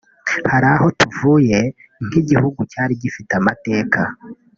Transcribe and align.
Hari 0.51 0.67
aho 0.73 0.87
tuvuye 0.99 1.59
nk’igihugu 2.05 2.59
cyari 2.71 2.93
gifite 3.01 3.31
amateka 3.39 3.99